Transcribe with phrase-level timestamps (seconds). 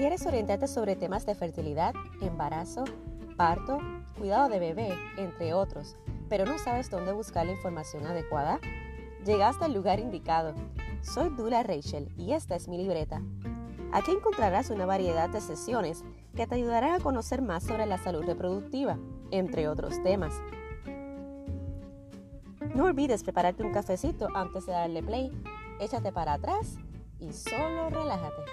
[0.00, 2.84] ¿Quieres orientarte sobre temas de fertilidad, embarazo,
[3.36, 3.80] parto,
[4.16, 5.94] cuidado de bebé, entre otros,
[6.30, 8.60] pero no sabes dónde buscar la información adecuada?
[9.26, 10.54] Llegaste al lugar indicado.
[11.02, 13.20] Soy Dula Rachel y esta es mi libreta.
[13.92, 16.02] Aquí encontrarás una variedad de sesiones
[16.34, 18.98] que te ayudarán a conocer más sobre la salud reproductiva,
[19.30, 20.32] entre otros temas.
[22.74, 25.30] No olvides prepararte un cafecito antes de darle play.
[25.78, 26.78] Échate para atrás
[27.18, 28.49] y solo relájate.